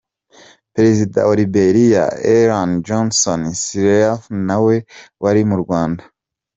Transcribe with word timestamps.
Perezida 0.73 1.19
wa 1.27 1.35
Liberia, 1.41 2.03
Ellen 2.35 2.71
Johnson 2.87 3.41
Sirleaf 3.61 4.21
na 4.47 4.57
we 4.63 4.75
ari 5.29 5.41
mu 5.49 5.55
Rwanda. 5.63 6.03